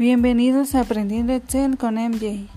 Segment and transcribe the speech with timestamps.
[0.00, 2.48] Bienvenidos a Aprendiendo Excel con MJ.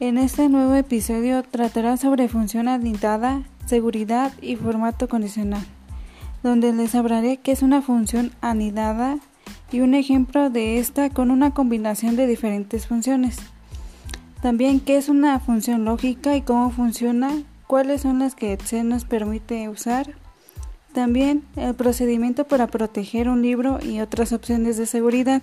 [0.00, 5.64] En este nuevo episodio tratará sobre función anidada, seguridad y formato condicional,
[6.42, 9.20] donde les hablaré qué es una función anidada
[9.70, 13.36] y un ejemplo de esta con una combinación de diferentes funciones.
[14.42, 17.30] También qué es una función lógica y cómo funciona,
[17.68, 20.16] cuáles son las que Excel nos permite usar.
[20.92, 25.40] También el procedimiento para proteger un libro y otras opciones de seguridad.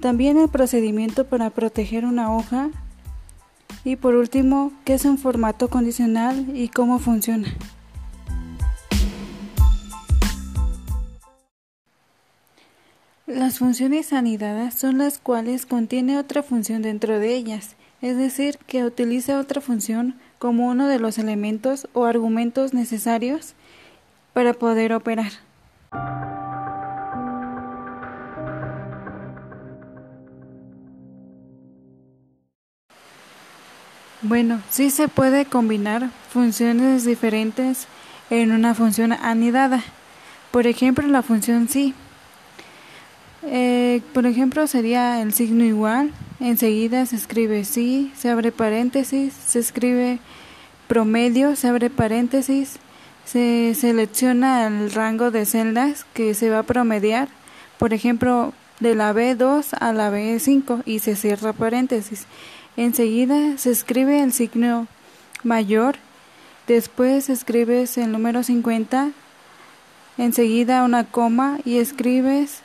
[0.00, 2.70] También el procedimiento para proteger una hoja.
[3.84, 7.48] Y por último, qué es un formato condicional y cómo funciona.
[13.26, 18.84] Las funciones anidadas son las cuales contiene otra función dentro de ellas, es decir, que
[18.84, 23.54] utiliza otra función como uno de los elementos o argumentos necesarios
[24.32, 25.32] para poder operar.
[34.28, 37.86] Bueno, sí se puede combinar funciones diferentes
[38.28, 39.84] en una función anidada.
[40.50, 41.94] Por ejemplo, la función sí.
[43.44, 46.10] Eh, por ejemplo, sería el signo igual.
[46.40, 50.18] Enseguida se escribe sí, se abre paréntesis, se escribe
[50.88, 52.80] promedio, se abre paréntesis,
[53.24, 57.28] se selecciona el rango de celdas que se va a promediar.
[57.78, 62.26] Por ejemplo, de la B2 a la B5 y se cierra paréntesis.
[62.76, 64.86] Enseguida se escribe el signo
[65.42, 65.96] mayor,
[66.66, 69.12] después escribes el número 50,
[70.18, 72.60] enseguida una coma y escribes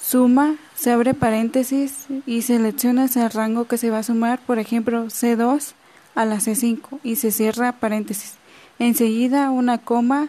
[0.00, 5.06] suma, se abre paréntesis y seleccionas el rango que se va a sumar, por ejemplo
[5.06, 5.72] C2
[6.14, 8.34] a la C5 y se cierra paréntesis.
[8.78, 10.28] Enseguida una coma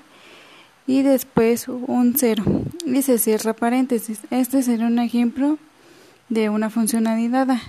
[0.87, 2.43] y después un cero
[2.85, 4.21] y se cierra paréntesis.
[4.31, 5.59] Este sería un ejemplo
[6.29, 7.61] de una función anidada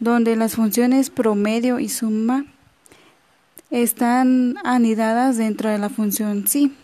[0.00, 2.46] donde las funciones promedio y suma
[3.70, 6.74] están anidadas dentro de la función sí,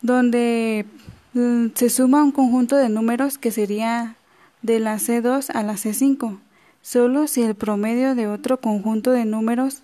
[0.00, 0.86] donde
[1.34, 4.16] mm, se suma un conjunto de números que sería
[4.62, 6.38] de la C2 a la C5,
[6.80, 9.82] solo si el promedio de otro conjunto de números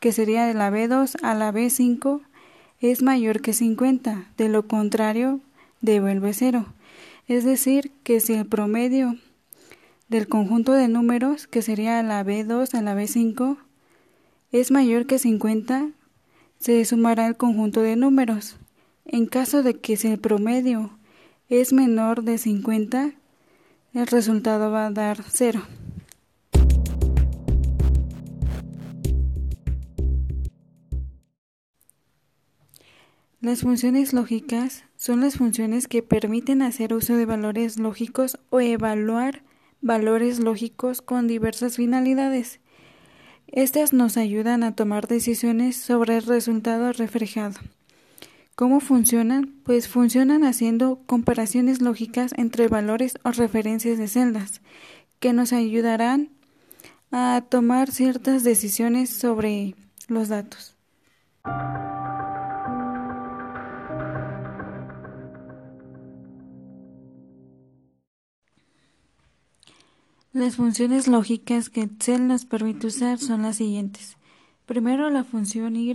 [0.00, 2.20] que sería de la B2 a la B5
[2.80, 5.40] es mayor que 50, de lo contrario
[5.80, 6.66] devuelve cero.
[7.28, 9.16] Es decir, que si el promedio
[10.08, 13.58] del conjunto de números, que sería la B2 a la B5,
[14.52, 15.90] es mayor que 50,
[16.58, 18.56] se sumará el conjunto de números.
[19.04, 20.98] En caso de que si el promedio
[21.48, 23.12] es menor de 50,
[23.94, 25.62] el resultado va a dar 0.
[33.40, 39.42] Las funciones lógicas son las funciones que permiten hacer uso de valores lógicos o evaluar
[39.80, 42.60] valores lógicos con diversas finalidades.
[43.46, 47.60] Estas nos ayudan a tomar decisiones sobre el resultado reflejado.
[48.54, 49.54] ¿Cómo funcionan?
[49.64, 54.62] Pues funcionan haciendo comparaciones lógicas entre valores o referencias de celdas,
[55.20, 56.30] que nos ayudarán
[57.10, 59.74] a tomar ciertas decisiones sobre
[60.08, 60.75] los datos.
[70.36, 74.18] Las funciones lógicas que Excel nos permite usar son las siguientes.
[74.66, 75.94] Primero la función Y.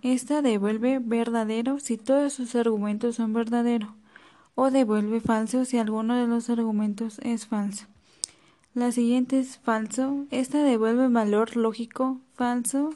[0.00, 3.90] Esta devuelve verdadero si todos sus argumentos son verdaderos
[4.54, 7.84] o devuelve falso si alguno de los argumentos es falso.
[8.72, 10.24] La siguiente es falso.
[10.30, 12.88] Esta devuelve valor lógico falso.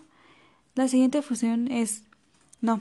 [0.74, 2.04] La siguiente función es
[2.62, 2.80] no.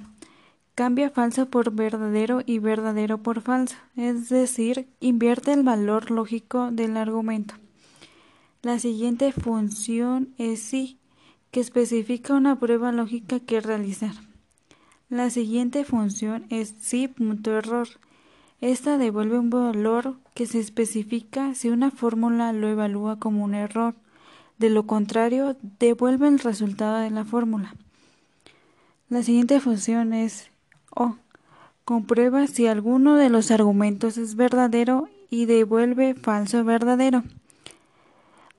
[0.75, 6.95] Cambia falso por verdadero y verdadero por falso, es decir, invierte el valor lógico del
[6.95, 7.55] argumento.
[8.63, 10.97] La siguiente función es sí,
[11.51, 14.13] que especifica una prueba lógica que realizar.
[15.09, 17.87] La siguiente función es sí.error.
[18.59, 23.93] Esta devuelve un valor que se especifica si una fórmula lo evalúa como un error.
[24.57, 27.75] De lo contrario, devuelve el resultado de la fórmula.
[29.07, 30.49] La siguiente función es
[30.89, 31.15] o.
[31.85, 37.23] Comprueba si alguno de los argumentos es verdadero y devuelve falso verdadero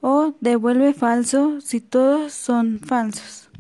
[0.01, 3.51] o devuelve falso si todos son falsos.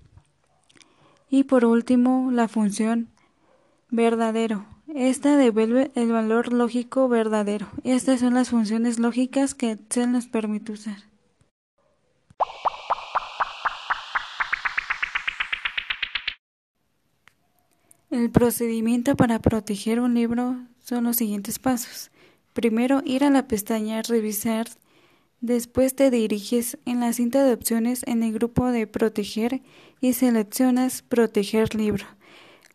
[1.30, 3.08] Y por último, la función
[3.90, 4.66] verdadero.
[4.94, 7.68] Esta devuelve el valor lógico verdadero.
[7.84, 10.96] Estas son las funciones lógicas que Excel nos permite usar.
[18.10, 22.10] El procedimiento para proteger un libro son los siguientes pasos.
[22.54, 24.66] primero ir a la pestaña Revisar,
[25.40, 29.62] después te diriges en la cinta de opciones en el grupo de Proteger
[30.00, 32.04] y seleccionas Proteger libro.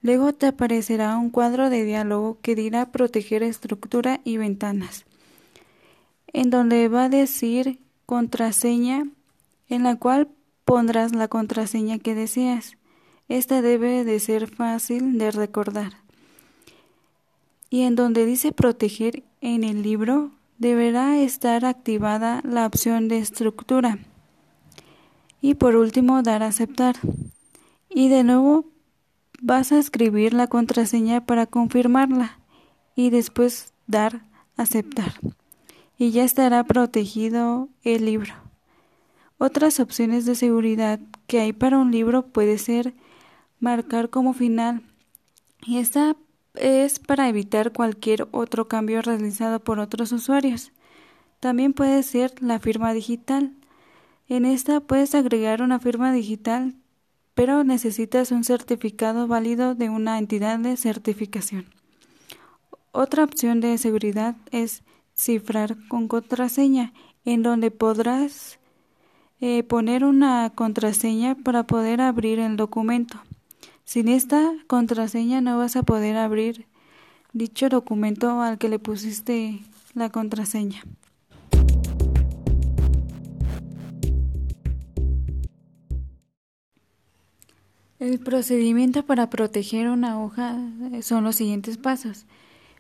[0.02, 5.06] Luego te aparecerá un cuadro de diálogo que dirá Proteger estructura y ventanas,
[6.34, 9.08] en donde va a decir contraseña,
[9.70, 10.28] en la cual
[10.66, 12.78] pondrás la contraseña que deseas.
[13.30, 15.94] Esta debe de ser fácil de recordar.
[17.70, 24.00] Y en donde dice proteger en el libro, deberá estar activada la opción de estructura.
[25.42, 26.96] Y por último, dar a aceptar.
[27.90, 28.66] Y de nuevo
[29.42, 32.40] vas a escribir la contraseña para confirmarla
[32.96, 34.24] y después dar
[34.56, 35.14] aceptar.
[35.98, 38.34] Y ya estará protegido el libro.
[39.38, 42.94] Otras opciones de seguridad que hay para un libro puede ser
[43.60, 44.82] marcar como final.
[45.66, 46.16] Y esta
[46.56, 50.72] es para evitar cualquier otro cambio realizado por otros usuarios.
[51.40, 53.54] También puede ser la firma digital.
[54.28, 56.76] En esta puedes agregar una firma digital,
[57.34, 61.66] pero necesitas un certificado válido de una entidad de certificación.
[62.92, 64.84] Otra opción de seguridad es
[65.16, 66.94] cifrar con contraseña,
[67.26, 68.60] en donde podrás
[69.42, 73.20] eh, poner una contraseña para poder abrir el documento.
[73.86, 76.66] Sin esta contraseña no vas a poder abrir
[77.34, 79.60] dicho documento al que le pusiste
[79.94, 80.84] la contraseña.
[88.00, 90.58] El procedimiento para proteger una hoja
[91.02, 92.26] son los siguientes pasos.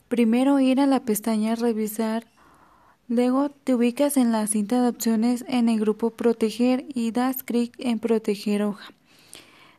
[0.09, 2.27] Primero ir a la pestaña Revisar,
[3.07, 7.73] luego te ubicas en la cinta de opciones en el grupo Proteger y das clic
[7.79, 8.93] en Proteger hoja.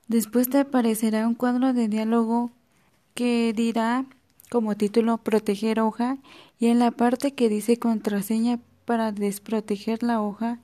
[0.09, 2.51] Después te aparecerá un cuadro de diálogo
[3.15, 4.05] que dirá
[4.51, 6.19] como título Proteger hoja
[6.59, 10.59] y en la parte que dice contraseña para desproteger la hoja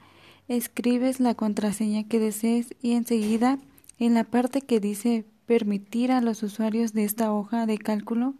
[0.48, 3.58] escribes la contraseña que desees y enseguida
[3.98, 8.34] en la parte que dice permitir a los usuarios de esta hoja de cálculo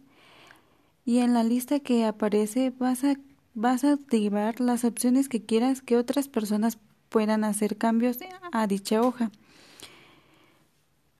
[1.03, 3.15] y en la lista que aparece vas a,
[3.55, 6.77] vas a activar las opciones que quieras que otras personas
[7.09, 8.19] puedan hacer cambios
[8.51, 9.31] a dicha hoja.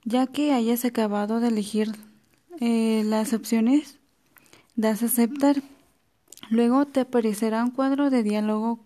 [0.03, 1.95] Ya que hayas acabado de elegir
[2.59, 4.00] eh, las opciones,
[4.75, 5.62] das aceptar.
[6.50, 8.80] Luego te aparecerá un cuadro de diálogo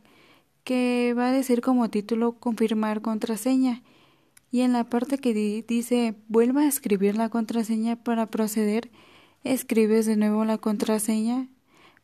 [0.65, 3.81] que va a decir como título confirmar contraseña
[4.51, 5.33] y en la parte que
[5.67, 8.89] dice vuelva a escribir la contraseña para proceder,
[9.44, 11.47] escribes de nuevo la contraseña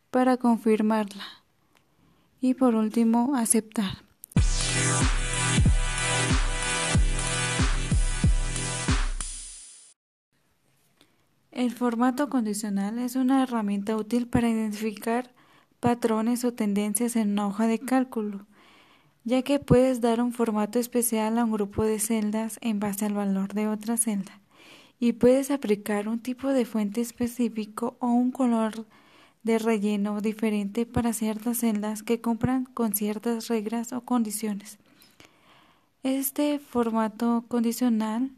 [0.09, 1.25] para confirmarla
[2.39, 4.10] y por último aceptar.
[11.61, 15.31] El formato condicional es una herramienta útil para identificar
[15.79, 18.47] patrones o tendencias en una hoja de cálculo,
[19.25, 23.13] ya que puedes dar un formato especial a un grupo de celdas en base al
[23.13, 24.41] valor de otra celda,
[24.99, 28.87] y puedes aplicar un tipo de fuente específico o un color
[29.43, 34.79] de relleno diferente para ciertas celdas que compran con ciertas reglas o condiciones.
[36.01, 38.31] Este formato condicional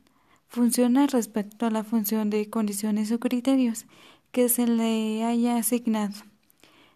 [0.54, 3.88] funciona respecto a la función de condiciones o criterios
[4.32, 6.14] que se le haya asignado.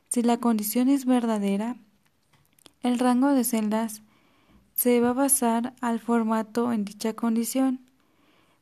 [0.10, 1.76] Si la condición es verdadera,
[2.84, 4.04] el rango de celdas
[4.76, 7.82] se va a basar al formato en dicha condición.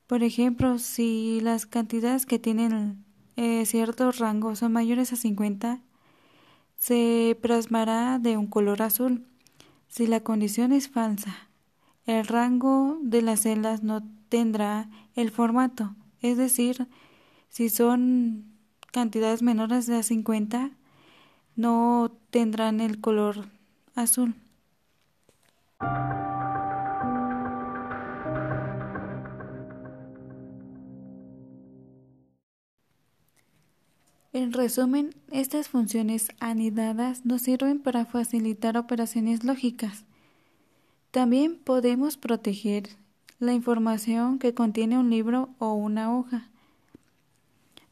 [0.07, 3.03] Por ejemplo, si las cantidades que tienen
[3.35, 5.81] eh, ciertos rangos son mayores a 50,
[6.77, 9.25] se plasmará de un color azul.
[9.89, 11.49] Si la condición es falsa,
[12.05, 14.01] el rango de las celdas no
[14.35, 16.89] tendrá el formato, es decir,
[17.47, 18.43] si son
[18.91, 20.71] cantidades menores de 50,
[21.55, 23.45] no tendrán el color
[23.95, 24.35] azul.
[34.33, 40.03] En resumen, estas funciones anidadas nos sirven para facilitar operaciones lógicas.
[41.11, 42.89] También podemos proteger
[43.39, 46.49] la información que contiene un libro o una hoja,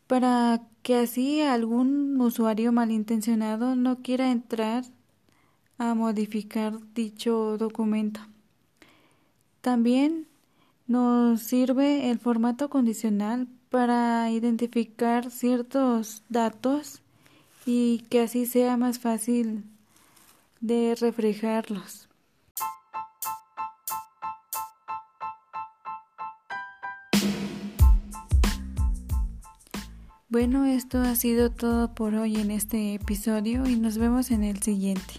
[0.08, 4.84] para que así algún usuario malintencionado no quiera entrar
[5.78, 8.22] a modificar dicho documento.
[9.62, 10.28] También
[10.88, 17.02] nos sirve el formato condicional para identificar ciertos datos
[17.66, 19.64] y que así sea más fácil
[20.60, 22.10] de reflejarlos.
[30.34, 34.64] Bueno, esto ha sido todo por hoy en este episodio y nos vemos en el
[34.64, 35.14] siguiente.